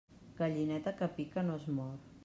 [0.39, 1.95] Gallineta que pica no es mor.